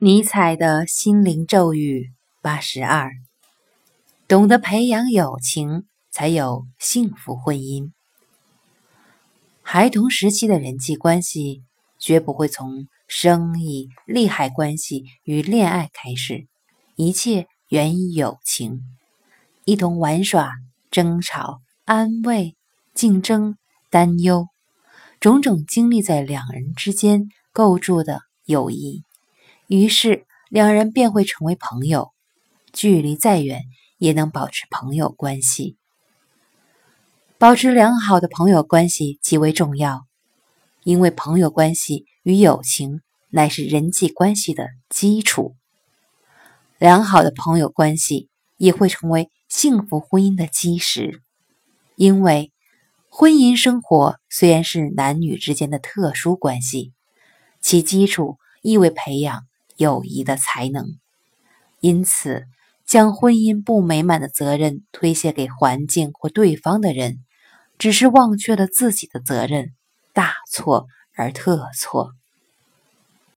[0.00, 3.10] 尼采的心灵咒语八十二：
[4.28, 7.90] 懂得培养友情，才有幸福婚姻。
[9.60, 11.64] 孩童时期的人际关系
[11.98, 16.46] 绝不会从生意、利害关系与恋爱开始，
[16.94, 18.82] 一切源于友情，
[19.64, 20.52] 一同玩耍、
[20.92, 22.56] 争吵、安慰、
[22.94, 23.56] 竞争、
[23.90, 24.46] 担忧，
[25.18, 29.02] 种种经历在两人之间构筑的友谊。
[29.68, 32.14] 于是，两人便会成为朋友，
[32.72, 33.64] 距离再远
[33.98, 35.76] 也能保持朋友关系。
[37.36, 40.06] 保持良好的朋友关系极为重要，
[40.84, 45.54] 因为朋友关系与友情乃是人际关系的基础。
[46.78, 51.22] 良好的朋友关系也会成为幸福婚姻的基石，
[51.94, 52.52] 因为
[53.10, 56.94] 婚姻生活虽然是男女之间的特殊关系，
[57.60, 59.46] 其基础亦为培养。
[59.78, 60.98] 友谊的才能，
[61.80, 62.44] 因此
[62.84, 67.24] 将婚姻不美满的责任推卸给环境或对方的人，
[67.78, 69.72] 只是忘却了自己的责任，
[70.12, 72.12] 大错而特错。